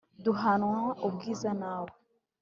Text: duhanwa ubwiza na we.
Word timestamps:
duhanwa 0.23 0.81
ubwiza 1.07 1.49
na 1.61 1.73
we. 1.83 1.91